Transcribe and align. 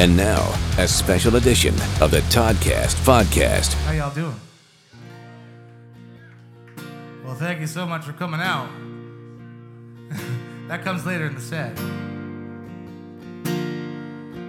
And 0.00 0.16
now, 0.16 0.58
a 0.78 0.88
special 0.88 1.36
edition 1.36 1.74
of 2.00 2.10
the 2.10 2.20
Toddcast 2.30 2.94
podcast. 3.04 3.74
How 3.84 3.92
y'all 3.92 4.14
doing? 4.14 4.40
Well, 7.22 7.34
thank 7.34 7.60
you 7.60 7.66
so 7.66 7.84
much 7.84 8.06
for 8.06 8.14
coming 8.14 8.40
out. 8.40 8.70
that 10.68 10.82
comes 10.84 11.04
later 11.04 11.26
in 11.26 11.34
the 11.34 11.40
set. 11.42 11.78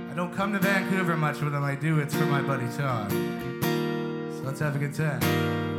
I 0.09 0.15
don't 0.15 0.33
come 0.33 0.53
to 0.53 0.59
Vancouver 0.59 1.17
much, 1.17 1.41
but 1.41 1.51
when 1.51 1.63
I 1.63 1.75
do, 1.75 1.99
it's 1.99 2.15
for 2.15 2.27
my 2.27 2.41
buddy 2.41 2.67
Todd. 2.77 3.11
So 3.11 4.43
let's 4.45 4.61
have 4.61 4.77
a 4.77 4.79
good 4.79 4.93
time. 4.93 5.70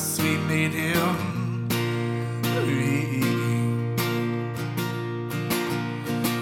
Sweet 0.00 0.40
him 0.72 1.68
oh, 1.70 2.62
breathe. 2.64 3.22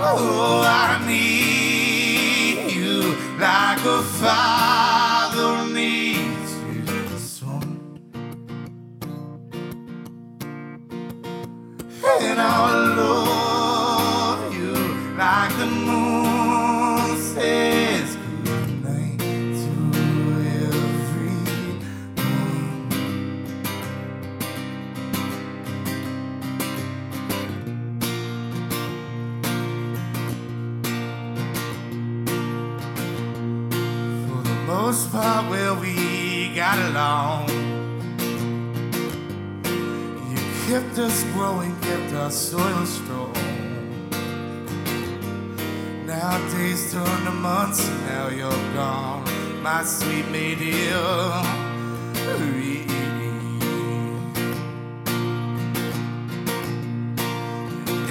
Oh, 0.01 0.63
I 0.65 1.05
need 1.07 2.73
you 2.73 3.03
like 3.39 3.85
a 3.85 4.03
father 4.03 4.58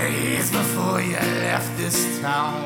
Days 0.07 0.49
before 0.51 1.01
you 1.01 1.17
left 1.17 1.77
this 1.77 2.21
town. 2.21 2.63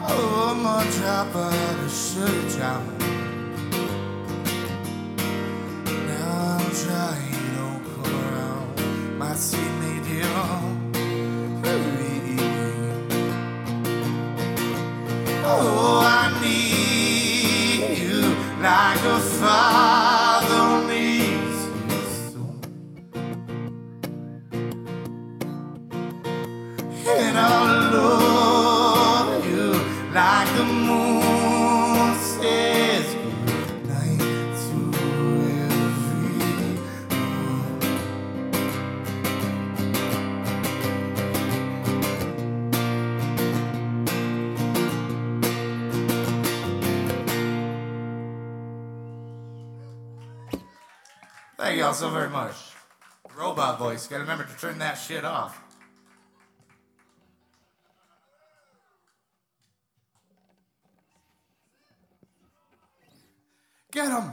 Oh, 0.00 0.54
my 0.56 0.82
drop 0.96 1.36
out 1.36 1.84
of 1.84 1.92
sugar 1.92 2.48
town. 2.58 2.96
Now 5.84 6.56
I'm 6.56 6.70
trying 6.82 7.44
to 7.56 7.66
come 7.90 8.14
around 8.24 9.18
my 9.18 9.34
sweet 9.34 9.74
medium. 9.82 10.73
Gotta 54.08 54.22
remember 54.22 54.44
to 54.44 54.56
turn 54.58 54.78
that 54.78 54.94
shit 54.94 55.24
off. 55.24 55.60
Get 63.90 64.08
him! 64.08 64.32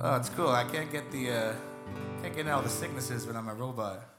Oh, 0.00 0.16
it's 0.16 0.28
cool. 0.30 0.48
I 0.48 0.64
can't 0.64 0.90
get 0.90 1.10
the 1.10 1.30
uh, 1.30 1.54
can't 2.20 2.34
get 2.34 2.48
all 2.48 2.62
the 2.62 2.68
sicknesses 2.68 3.26
when 3.26 3.36
I'm 3.36 3.48
a 3.48 3.54
robot. 3.54 4.15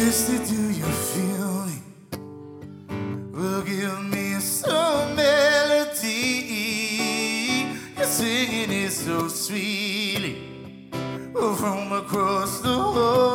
Misty, 0.00 0.38
do 0.38 0.62
you 0.70 0.90
feel 1.12 1.66
me? 1.66 1.78
Well, 3.34 3.60
give 3.60 4.02
me 4.04 4.40
some 4.40 5.14
melody. 5.14 6.08
You're 7.98 8.06
singing 8.06 8.72
it 8.84 8.92
so 8.92 9.28
sweetly 9.28 10.36
from 11.34 11.92
across 11.92 12.60
the 12.62 12.72
hall. 12.74 13.29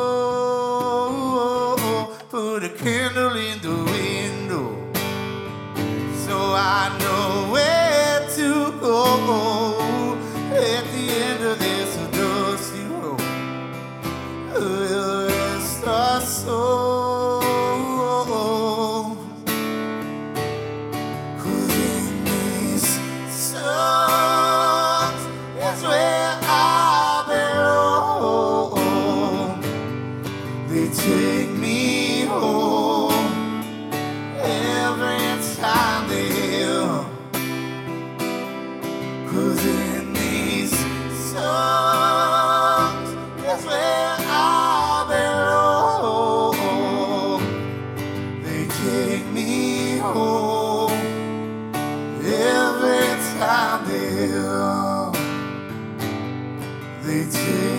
They 57.45 57.75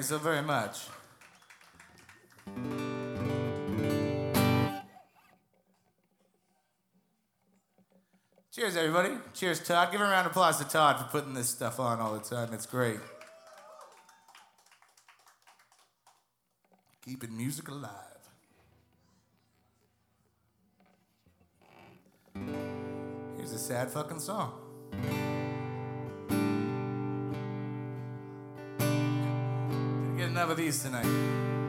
Thanks 0.00 0.08
so 0.08 0.16
very 0.16 0.40
much. 0.40 0.86
Cheers, 8.50 8.78
everybody. 8.78 9.10
Cheers, 9.34 9.60
Todd. 9.60 9.92
Give 9.92 10.00
a 10.00 10.04
round 10.04 10.24
of 10.24 10.32
applause 10.32 10.56
to 10.56 10.64
Todd 10.64 10.96
for 10.96 11.04
putting 11.04 11.34
this 11.34 11.50
stuff 11.50 11.78
on 11.78 12.00
all 12.00 12.14
the 12.14 12.20
time. 12.20 12.54
It's 12.54 12.64
great. 12.64 12.98
Keeping 17.04 17.36
music 17.36 17.68
alive. 17.68 17.92
Here's 23.36 23.52
a 23.52 23.58
sad 23.58 23.90
fucking 23.90 24.20
song. 24.20 24.69
Of 30.50 30.56
these 30.56 30.82
tonight. 30.82 31.59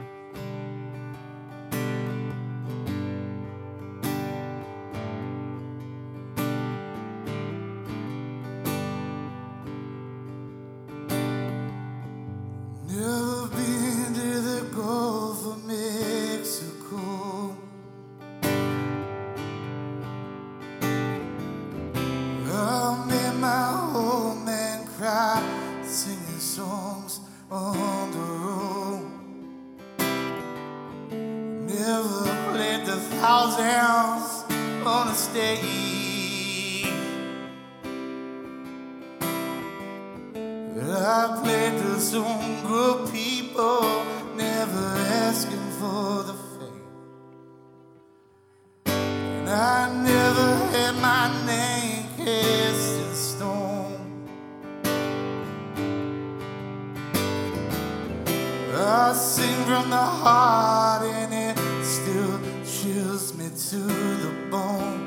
I 59.11 59.13
sing 59.13 59.65
from 59.65 59.89
the 59.89 59.97
heart, 59.97 61.03
and 61.03 61.33
it 61.33 61.57
still 61.83 62.39
chills 62.63 63.33
me 63.37 63.49
to 63.49 63.77
the 64.23 64.31
bone. 64.49 65.03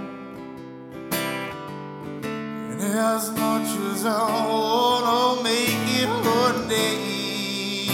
And 2.70 2.82
as 2.82 3.30
much 3.30 3.70
as 3.92 4.04
I 4.04 4.28
wanna 4.50 5.42
make 5.42 5.87
it 6.02 6.11
one 6.42 6.68
day, 6.68 7.88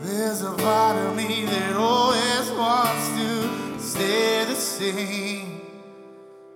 there's 0.00 0.40
a 0.40 0.52
part 0.52 0.96
of 0.96 1.14
me 1.14 1.44
that 1.44 1.76
always 1.76 2.50
wants 2.52 3.06
to 3.18 3.78
stay 3.78 4.46
the 4.46 4.56
same, 4.56 5.60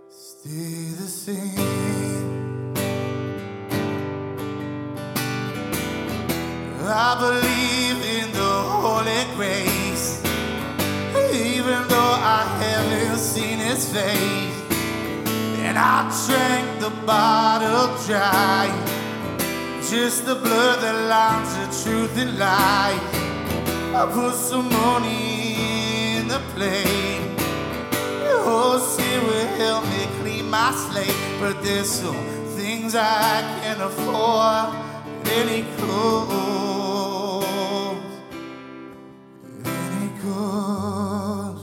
stay 0.08 0.94
the 0.96 1.08
same. 1.08 1.97
I 7.10 7.14
believe 7.18 8.00
in 8.04 8.32
the 8.32 8.54
holy 8.82 9.24
grace 9.34 10.20
even 11.32 11.88
though 11.88 12.14
I 12.36 12.44
haven't 12.60 13.18
seen 13.18 13.58
his 13.58 13.90
face. 13.90 14.54
And 15.64 15.78
I 15.78 15.96
drank 16.26 16.80
the 16.80 16.90
bottle 17.06 17.96
dry, 18.06 18.68
just 19.90 20.26
the 20.26 20.34
blood 20.34 20.82
that 20.82 20.98
lines 21.08 21.50
the 21.60 21.66
truth 21.82 22.14
and 22.18 22.38
life. 22.38 23.04
I 23.94 24.04
put 24.12 24.34
some 24.34 24.68
money 24.68 26.16
in 26.16 26.28
the 26.28 26.40
plate. 26.54 27.24
Oh, 28.50 28.76
see, 28.78 29.18
will 29.26 29.46
help 29.56 29.84
me 29.84 30.06
clean 30.20 30.50
my 30.50 30.72
slate, 30.72 31.20
but 31.40 31.62
there's 31.62 31.88
some 31.88 32.22
things 32.56 32.94
I 32.94 33.40
can't 33.62 33.80
afford. 33.80 34.74
Then 35.24 35.48
he 35.48 35.62
goes. 40.28 41.62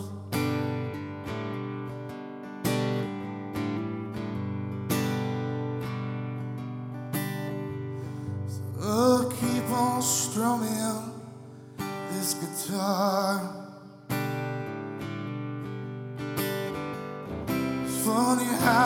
So 8.48 9.32
keep 9.40 9.70
on 9.72 10.02
strumming 10.02 11.12
this 12.12 12.34
guitar. 12.34 13.42
It's 17.48 17.98
funny 18.06 18.50
how 18.66 18.85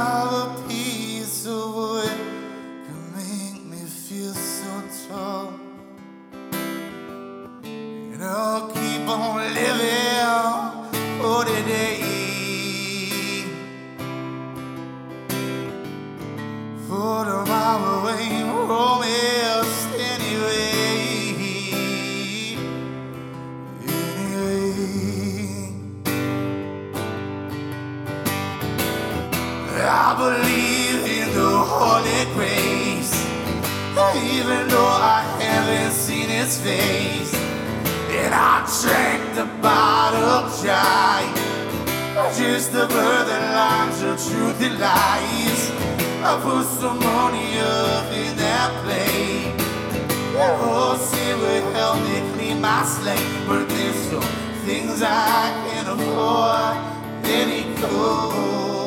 Oh, 50.42 50.96
sin 50.98 51.38
would 51.42 51.74
help 51.76 51.98
me 52.08 52.34
clean 52.34 52.62
my 52.62 52.84
slate, 52.86 53.20
but 53.46 53.68
there's 53.68 53.96
some 54.10 54.22
things 54.66 55.02
I 55.02 55.52
can't 55.68 55.90
afford. 55.90 56.78
Then 57.24 57.50
he 57.50 57.82
goes, 57.82 58.79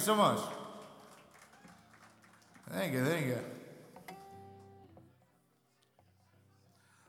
you 0.00 0.06
so 0.06 0.14
much. 0.14 0.40
Thank 2.70 2.92
you, 2.94 3.04
thank 3.04 3.26
you. 3.26 3.38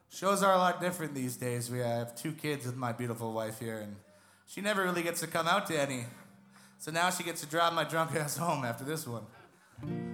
Shows 0.10 0.44
are 0.44 0.54
a 0.54 0.58
lot 0.58 0.82
different 0.82 1.16
these 1.16 1.38
days. 1.38 1.72
We 1.72 1.80
have 1.80 2.16
two 2.16 2.34
kids 2.34 2.66
with 2.66 2.76
my 2.76 2.92
beautiful 2.92 3.34
wife 3.34 3.60
here, 3.60 3.80
and 3.80 3.96
she 4.46 4.62
never 4.62 4.84
really 4.84 5.04
gets 5.04 5.22
to 5.22 5.28
come 5.28 5.48
out 5.48 5.68
to 5.68 5.80
any. 5.80 6.06
So 6.80 6.92
now 6.92 7.10
she 7.12 7.24
gets 7.24 7.42
to 7.42 7.48
drive 7.48 7.74
my 7.74 7.86
drunk 7.86 8.16
ass 8.16 8.38
home 8.38 8.66
after 8.66 8.84
this 8.84 9.08
one. 9.08 9.24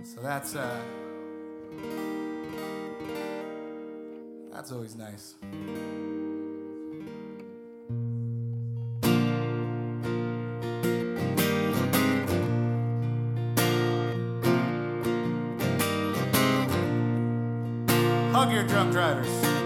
So 0.04 0.22
that's 0.22 0.56
uh, 0.56 0.80
that's 4.52 4.72
always 4.72 4.96
nice. 4.96 5.36
Hug 18.38 18.52
your 18.52 18.62
drunk 18.68 18.92
drivers. 18.92 19.57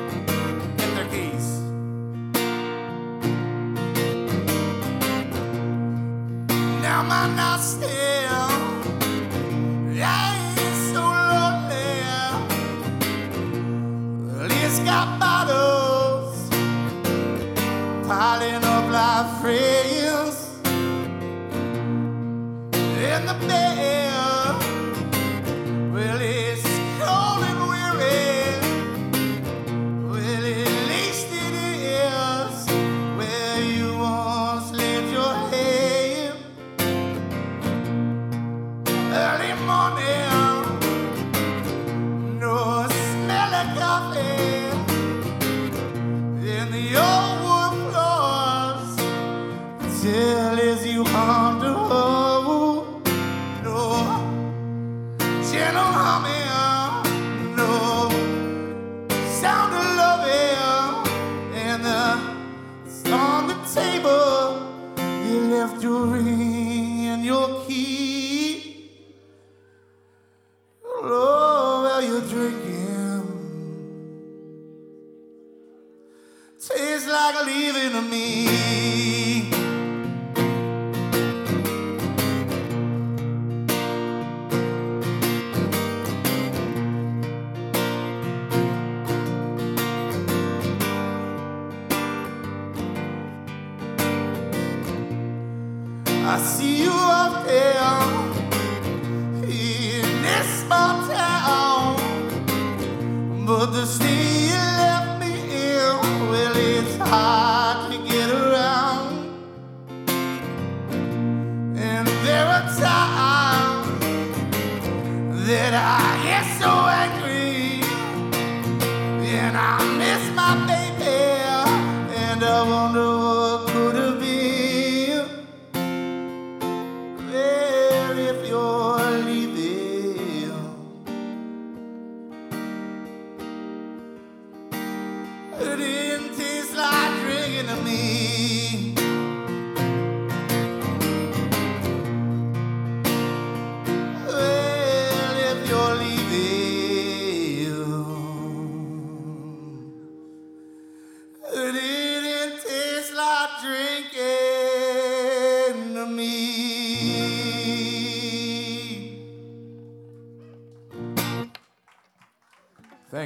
Table. 63.73 64.67
You 64.97 65.39
left 65.55 65.81
your 65.81 66.05
ring 66.07 66.40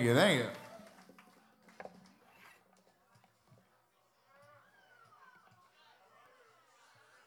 you, 0.05 0.13
thank 0.13 0.39
you. 0.39 0.49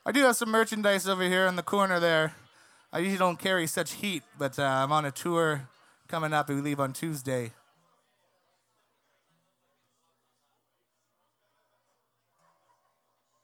I 0.07 0.13
do 0.13 0.21
have 0.23 0.37
some 0.37 0.51
merchandise 0.51 1.07
over 1.07 1.25
here 1.25 1.47
in 1.47 1.57
the 1.57 1.63
corner 1.63 2.01
there. 2.01 2.35
I 2.93 3.01
usually 3.01 3.19
don't 3.19 3.39
carry 3.39 3.67
such 3.67 3.93
heat, 3.95 4.23
but 4.39 4.59
uh, 4.59 4.63
I'm 4.63 4.93
on 4.93 5.05
a 5.05 5.11
tour 5.11 5.69
coming 6.07 6.33
up. 6.33 6.49
We 6.49 6.55
leave 6.55 6.81
on 6.81 6.95
Tuesday. 6.95 7.53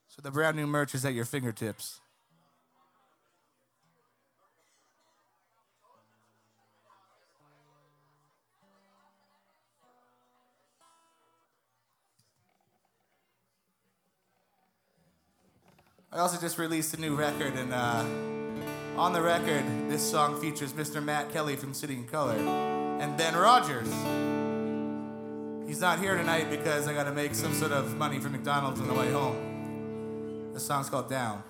So 0.09 0.23
the 0.23 0.31
brand 0.31 0.57
new 0.57 0.67
merch 0.67 0.95
is 0.95 1.05
at 1.05 1.13
your 1.13 1.27
fingertips. 1.27 2.01
I 16.15 16.19
also 16.19 16.41
just 16.41 16.59
released 16.59 16.95
a 16.95 17.01
new 17.01 17.17
record, 17.17 17.55
and 17.55 17.75
uh, 17.75 18.05
on 18.97 19.13
the 19.13 19.21
record, 19.21 19.65
this 19.91 20.09
song 20.09 20.41
features 20.41 20.73
Mr. 20.73 21.03
Matt 21.03 21.33
Kelly 21.33 21.57
from 21.57 21.75
City 21.75 21.95
and 21.95 22.09
Colour 22.09 22.37
and 22.37 23.17
Ben 23.17 23.35
Rogers. 23.35 23.93
He's 25.67 25.81
not 25.81 25.99
here 25.99 26.17
tonight 26.17 26.51
because 26.51 26.87
I 26.87 26.95
got 26.95 27.05
to 27.05 27.13
make 27.13 27.35
some 27.35 27.53
sort 27.53 27.73
of 27.73 27.97
money 27.97 28.21
for 28.21 28.29
McDonald's 28.29 28.81
on 28.81 28.87
the 28.87 28.95
way 28.95 29.11
home. 29.11 30.53
The 30.53 30.61
song's 30.61 30.89
called 30.89 31.11
Down. 31.11 31.43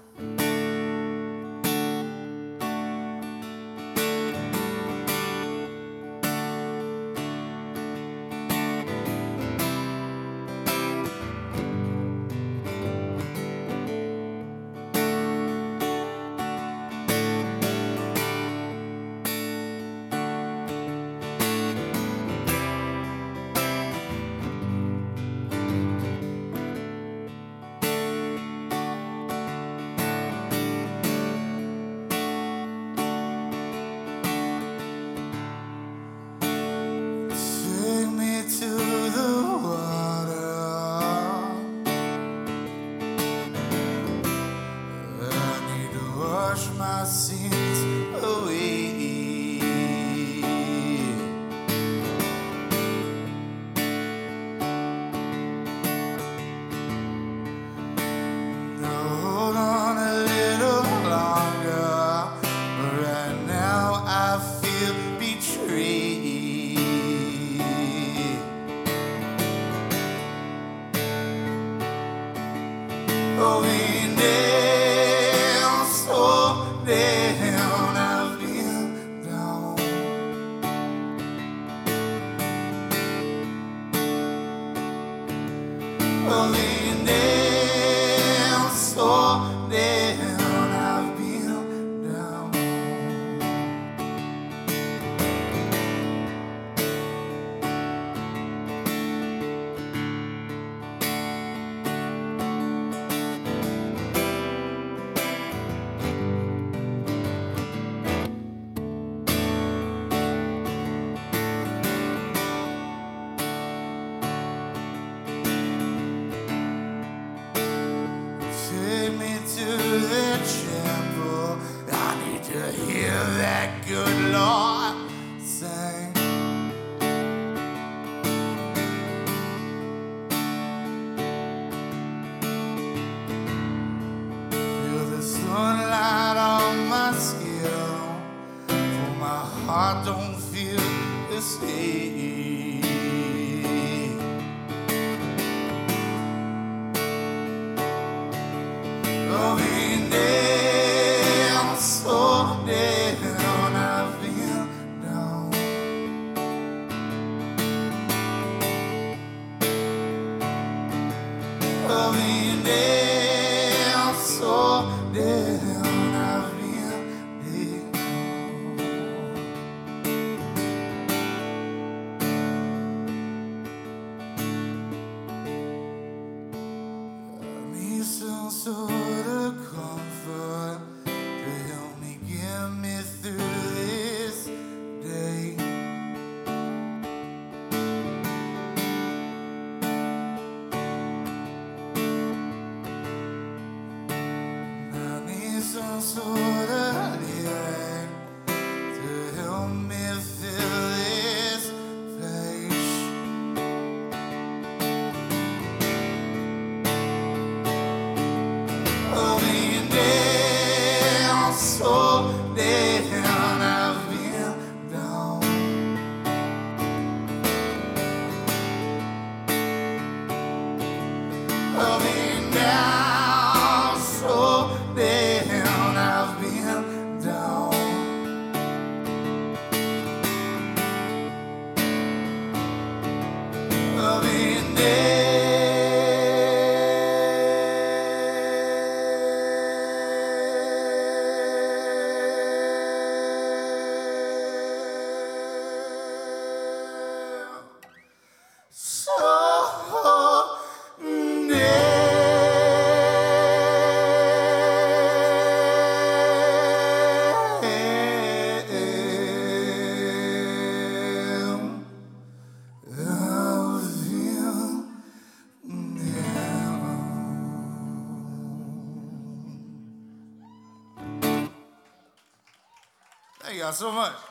Y'all 273.64 273.72
so 273.72 273.90
much. 273.90 274.23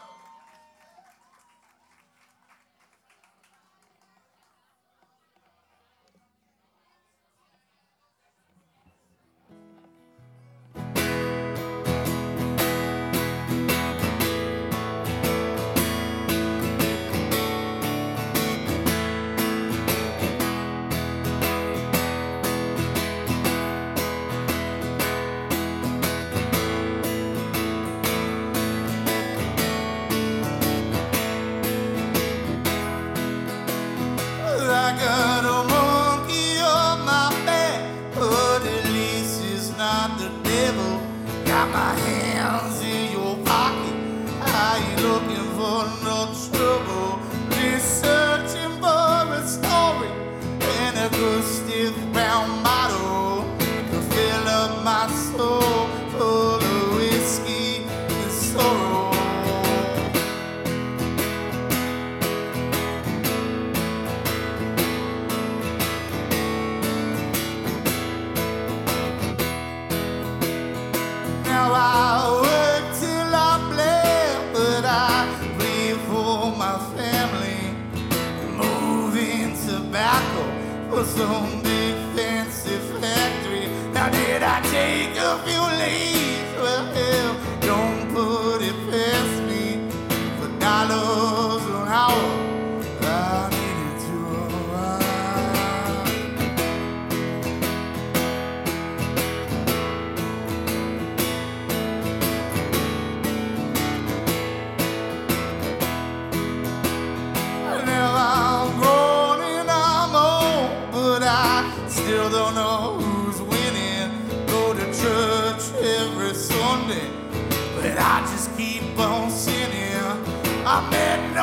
hands 41.92 42.82
in 42.82 43.12
your 43.12 43.36
pocket. 43.46 43.96
Are 44.42 44.80
you 44.80 44.96
looking 45.08 45.48
for 45.58 45.84
no 46.06 46.34
trouble? 46.52 47.13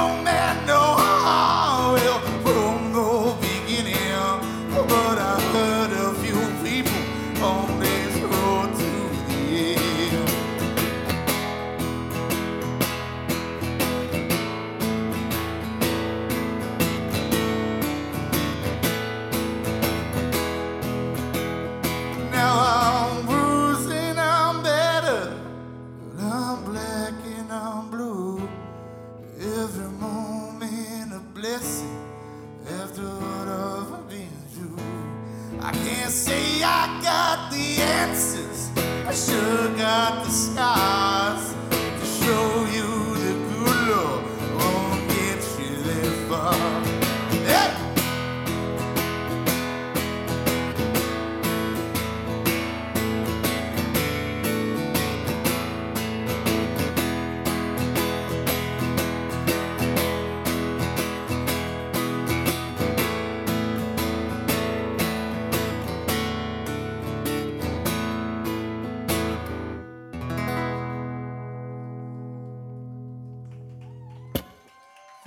no 0.00 0.16
matter. 0.22 0.49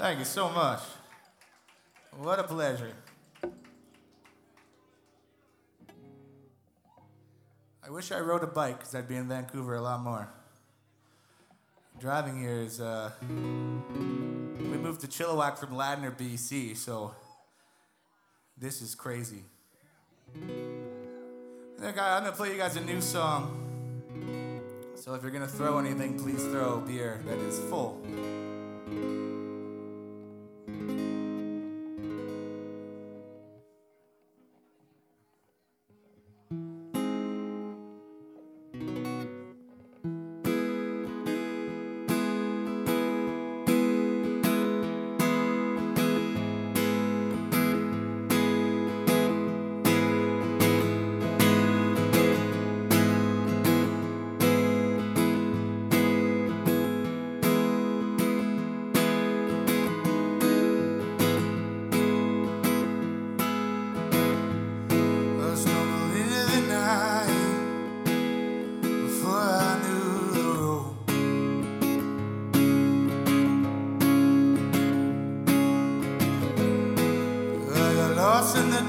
Thank 0.04 0.20
you 0.20 0.26
so 0.26 0.50
much. 0.50 0.82
What 2.18 2.38
a 2.38 2.44
pleasure. 2.44 2.92
I 7.82 7.89
wish 7.89 8.12
I 8.12 8.20
rode 8.20 8.44
a 8.44 8.48
bike 8.48 8.80
because 8.80 8.94
I'd 8.96 9.08
be 9.08 9.16
in 9.16 9.30
Vancouver 9.30 9.76
a 9.76 9.82
lot 9.82 10.02
more. 10.02 10.28
Driving 12.02 12.38
here 12.38 12.60
is, 12.60 12.82
uh, 12.82 13.12
we 13.22 14.78
moved 14.78 15.00
to 15.00 15.08
Chilliwack 15.08 15.58
from 15.58 15.70
Ladner, 15.70 16.13
BC, 16.13 16.76
so 16.76 17.16
this 18.58 18.82
is 18.82 18.96
crazy. 18.96 19.46
I'm 20.36 21.96
gonna 21.96 22.34
play 22.34 22.52
you 22.52 22.58
guys 22.58 22.76
a 22.76 22.82
new 22.82 23.00
song. 23.00 23.58
So 24.96 25.13
if 25.13 25.22
you're 25.22 25.32
gonna 25.32 25.48
throw 25.48 25.80
anything, 25.80 26.20
please 26.20 26.44
throw 26.44 26.82
beer 26.82 27.22
that 27.26 27.38
is 27.38 27.58
full. 27.70 28.02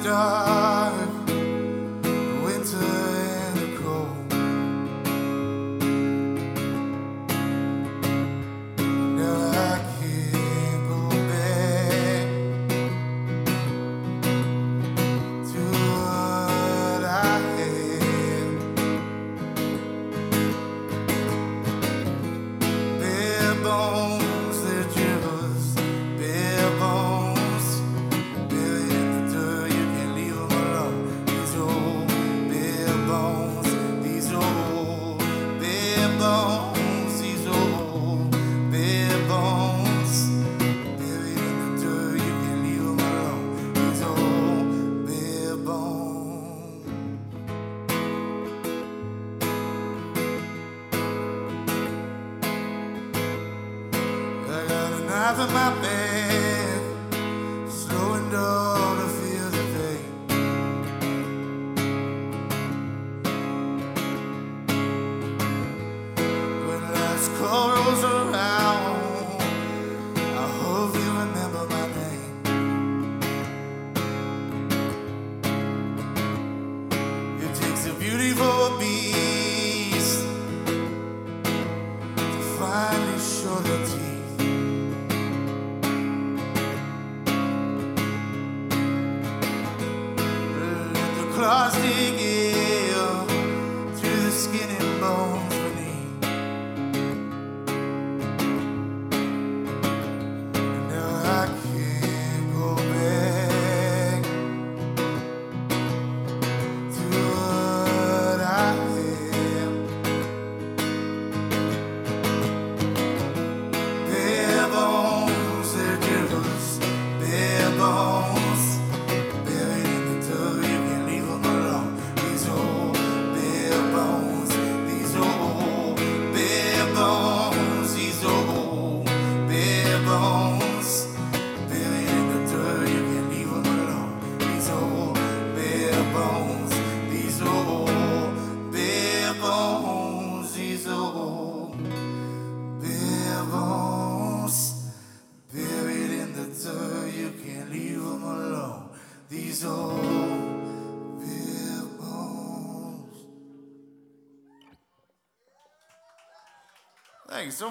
dark. 0.04 0.53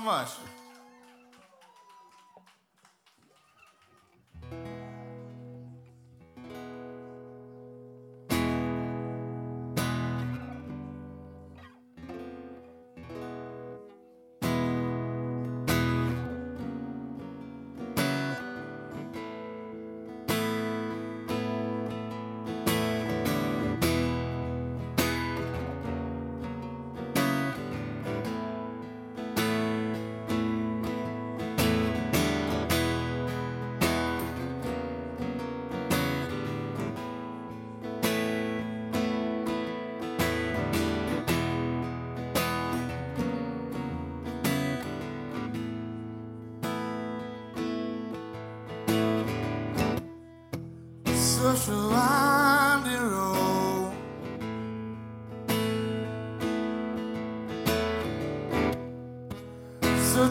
much. 0.04 0.43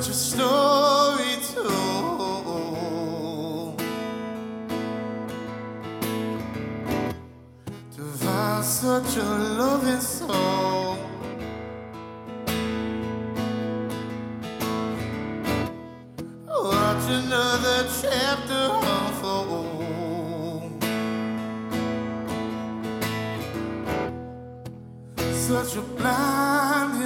such 0.03 0.11
a 0.11 0.15
story 0.15 1.37
told. 1.55 1.79
To 7.95 8.03
find 8.03 8.65
such 8.65 9.17
a 9.17 9.23
loving 9.23 10.01
soul. 10.01 10.99
Watch 16.49 17.09
another 17.09 17.89
chapter 18.01 18.71
unfold. 18.83 19.63
Such 25.33 25.77
a 25.77 25.81
blind. 25.83 27.02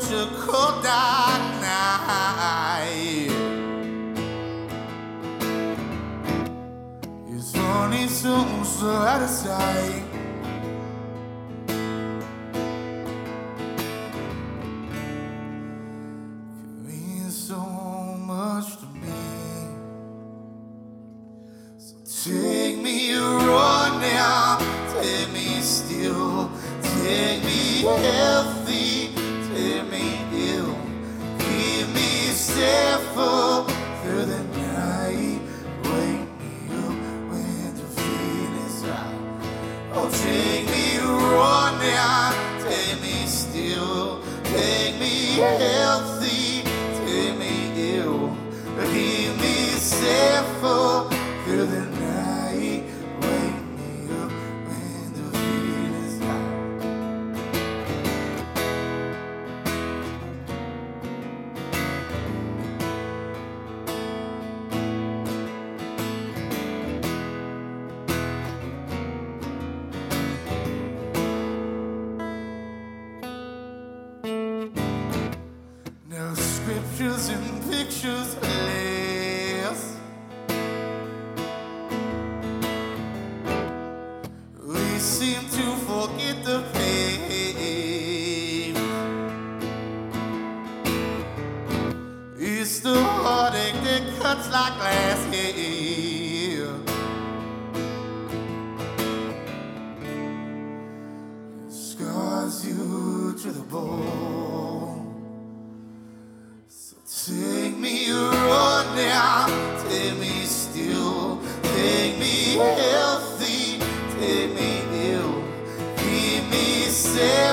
such 0.00 0.12
a 0.12 0.26
cold 0.40 0.82
dark 0.82 1.42
night. 1.60 3.28
It's 7.28 7.54
only 7.54 8.08
so, 8.08 8.62
so 8.64 8.86
out 8.86 9.22
of 9.22 9.30
sight. 9.30 10.03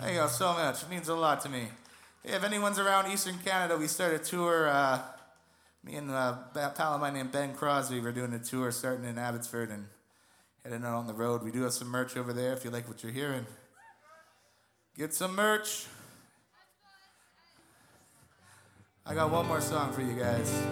Thank 0.00 0.14
you 0.14 0.20
all 0.20 0.28
so 0.28 0.52
much. 0.52 0.84
It 0.84 0.90
means 0.90 1.08
a 1.08 1.14
lot 1.16 1.40
to 1.40 1.48
me. 1.48 1.66
If 2.22 2.44
anyone's 2.44 2.78
around 2.78 3.10
Eastern 3.10 3.36
Canada, 3.38 3.76
we 3.76 3.88
started 3.88 4.20
a 4.20 4.24
tour. 4.24 4.68
Uh, 4.68 5.00
me 5.82 5.96
and 5.96 6.08
uh, 6.08 6.36
a 6.54 6.68
pal 6.70 6.94
of 6.94 7.00
mine 7.00 7.14
named 7.14 7.32
Ben 7.32 7.52
Crosby, 7.52 7.98
we're 7.98 8.12
doing 8.12 8.32
a 8.32 8.38
tour 8.38 8.70
starting 8.70 9.04
in 9.04 9.18
Abbotsford 9.18 9.70
and 9.70 9.86
heading 10.62 10.84
out 10.84 10.94
on 10.94 11.08
the 11.08 11.14
road. 11.14 11.42
We 11.42 11.50
do 11.50 11.62
have 11.62 11.72
some 11.72 11.88
merch 11.88 12.16
over 12.16 12.32
there 12.32 12.52
if 12.52 12.64
you 12.64 12.70
like 12.70 12.86
what 12.86 13.02
you're 13.02 13.10
hearing. 13.10 13.44
Get 14.96 15.14
some 15.14 15.34
merch. 15.34 15.86
I 19.04 19.14
got 19.14 19.32
one 19.32 19.48
more 19.48 19.60
song 19.60 19.92
for 19.92 20.02
you 20.02 20.12
guys. 20.12 20.64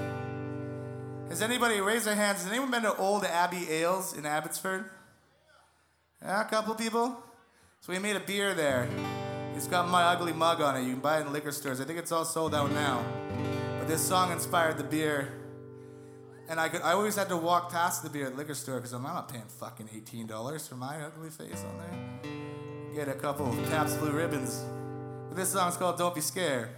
Has 1.30 1.42
anybody 1.42 1.80
raised 1.80 2.04
their 2.04 2.14
hands? 2.14 2.44
Has 2.44 2.50
anyone 2.52 2.70
been 2.70 2.82
to 2.82 2.96
Old 2.96 3.24
Abbey 3.24 3.68
Ales 3.70 4.16
in 4.16 4.24
Abbotsford? 4.24 4.84
Yeah, 6.22 6.42
a 6.42 6.44
couple 6.44 6.76
people. 6.76 7.25
So 7.86 7.92
we 7.92 8.00
made 8.00 8.16
a 8.16 8.20
beer 8.20 8.52
there. 8.52 8.88
It's 9.54 9.68
got 9.68 9.88
my 9.88 10.02
ugly 10.02 10.32
mug 10.32 10.60
on 10.60 10.76
it. 10.76 10.82
You 10.82 10.94
can 10.94 11.00
buy 11.00 11.18
it 11.18 11.20
in 11.20 11.32
liquor 11.32 11.52
stores. 11.52 11.80
I 11.80 11.84
think 11.84 12.00
it's 12.00 12.10
all 12.10 12.24
sold 12.24 12.52
out 12.52 12.72
now. 12.72 13.04
But 13.78 13.86
this 13.86 14.00
song 14.00 14.32
inspired 14.32 14.76
the 14.76 14.82
beer. 14.82 15.32
And 16.48 16.58
I 16.58 16.68
could 16.68 16.82
I 16.82 16.94
always 16.94 17.14
had 17.14 17.28
to 17.28 17.36
walk 17.36 17.70
past 17.70 18.02
the 18.02 18.10
beer 18.10 18.26
at 18.26 18.32
the 18.32 18.38
liquor 18.38 18.54
store 18.54 18.78
because 18.78 18.92
I'm 18.92 19.04
not 19.04 19.28
paying 19.28 19.44
fucking 19.46 19.86
$18 19.86 20.68
for 20.68 20.74
my 20.74 21.00
ugly 21.00 21.30
face 21.30 21.62
on 21.62 21.78
there. 21.78 23.04
Get 23.06 23.08
a 23.08 23.16
couple 23.16 23.48
of 23.48 23.70
Pabst 23.70 24.00
Blue 24.00 24.10
Ribbons. 24.10 24.64
But 25.28 25.36
this 25.36 25.50
song's 25.50 25.76
called 25.76 25.96
Don't 25.96 26.12
Be 26.12 26.20
Scared. 26.20 26.70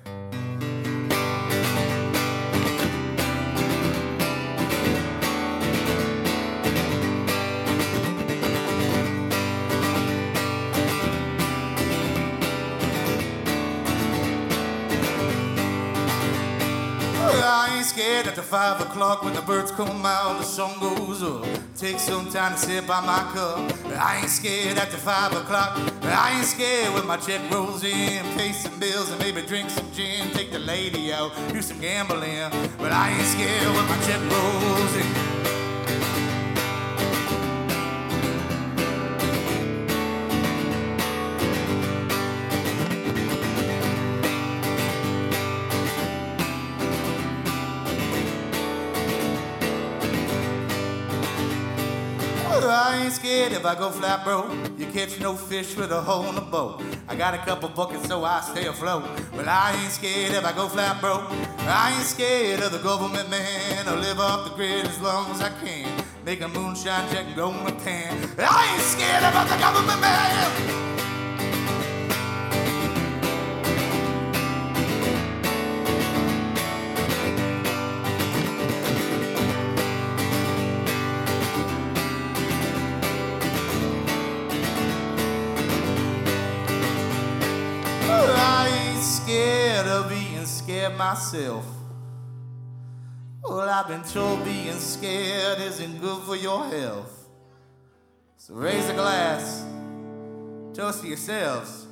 I 17.50 17.76
ain't 17.76 17.87
scared 17.87 18.26
at 18.26 18.37
the 18.37 18.42
five 18.42 18.78
o'clock 18.78 19.22
when 19.22 19.32
the 19.32 19.40
birds 19.40 19.70
come 19.70 20.04
out, 20.04 20.37
the 20.38 20.44
sun 20.44 20.78
goes 20.80 21.22
up. 21.22 21.46
Take 21.74 21.98
some 21.98 22.28
time 22.28 22.52
to 22.52 22.58
sit 22.58 22.87
by 22.87 23.00
my 23.00 23.20
cup. 23.32 23.58
I 23.98 24.18
ain't 24.20 24.28
scared 24.28 24.76
at 24.76 24.90
the 24.90 24.98
five 24.98 25.32
o'clock. 25.32 25.78
I 26.02 26.37
ain't 26.37 26.46
scared 26.46 26.92
when 26.92 27.06
my 27.06 27.16
check 27.16 27.40
rolls 27.50 27.84
in, 27.84 28.22
pay 28.37 28.52
some 28.52 28.78
bills 28.78 29.11
and 29.11 29.18
maybe 29.20 29.40
drink 29.46 29.70
some 29.70 29.90
gin, 29.92 30.30
take 30.32 30.52
the 30.52 30.58
lady 30.58 31.11
out, 31.11 31.32
do 31.50 31.62
some 31.62 31.80
gambling. 31.80 32.50
But 32.76 32.92
I 32.92 33.12
ain't 33.12 33.26
scared 33.26 33.74
when 33.74 33.87
my 33.88 33.98
check 34.04 34.20
rolls 34.30 34.96
in. 34.96 35.38
Ain't 53.08 53.16
scared 53.16 53.52
if 53.52 53.64
I 53.64 53.74
go 53.74 53.90
flat, 53.90 54.22
bro. 54.22 54.52
You 54.76 54.84
catch 54.86 55.18
no 55.18 55.34
fish 55.34 55.74
with 55.76 55.90
a 55.92 56.00
hole 56.00 56.26
in 56.26 56.34
the 56.34 56.42
boat. 56.42 56.82
I 57.09 57.16
got 57.16 57.32
a 57.32 57.38
couple 57.38 57.70
buckets 57.70 58.06
so 58.06 58.22
I 58.22 58.42
stay 58.42 58.66
afloat. 58.66 59.02
But 59.34 59.48
I 59.48 59.74
ain't 59.80 59.92
scared 59.92 60.32
if 60.32 60.44
I 60.44 60.52
go 60.52 60.68
flat, 60.68 61.00
bro. 61.00 61.24
I 61.61 61.94
ain't 61.96 62.06
scared 62.06 62.61
of 62.61 62.70
the 62.70 62.80
government 62.80 63.30
man. 63.30 63.88
I'll 63.88 63.96
live 63.96 64.20
off 64.20 64.44
the 64.50 64.54
grid 64.54 64.84
as 64.84 65.00
long 65.00 65.30
as 65.30 65.40
I 65.40 65.48
can. 65.64 65.88
Make 66.26 66.42
a 66.42 66.48
moonshine 66.48 67.11
check 67.11 67.24
and 67.24 67.34
go 67.34 67.48
in 67.50 67.66
a 67.66 67.80
tan. 67.80 68.12
I 68.38 68.74
ain't 68.74 68.82
scared 68.82 69.24
about 69.24 69.48
the 69.48 69.56
government 69.56 70.00
man. 70.02 70.97
Of 89.99 90.09
being 90.09 90.46
scared 90.46 90.96
myself. 90.96 91.64
Well, 93.42 93.68
I've 93.68 93.88
been 93.88 94.05
told 94.05 94.44
being 94.44 94.78
scared 94.78 95.59
isn't 95.61 96.01
good 96.01 96.22
for 96.22 96.36
your 96.36 96.64
health. 96.66 97.28
So 98.36 98.55
raise 98.55 98.88
a 98.88 98.94
glass, 98.94 99.64
toast 100.72 101.03
to 101.03 101.09
yourselves. 101.09 101.86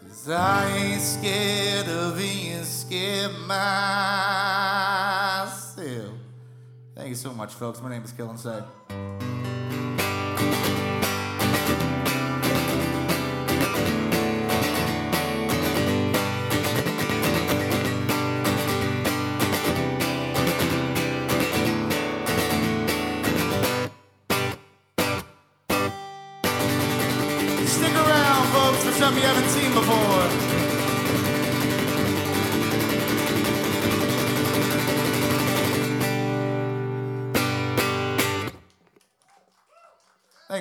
Cause 0.00 0.30
I 0.30 0.74
ain't 0.76 1.02
scared 1.02 1.88
of 1.88 2.16
being 2.16 2.64
scared 2.64 3.32
myself. 3.46 3.66
Thank 6.94 7.10
you 7.10 7.14
so 7.14 7.34
much, 7.34 7.52
folks. 7.52 7.82
My 7.82 7.90
name 7.90 8.04
is 8.04 8.12
Kill 8.12 8.30
Inside. 8.30 8.64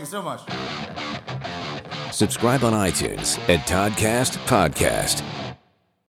You 0.06 0.12
so 0.12 0.22
much. 0.22 0.42
Subscribe 2.14 2.64
on 2.64 2.74
iTunes 2.74 3.38
at 3.50 3.68
Toddcast 3.68 4.38
Podcast. 4.46 5.45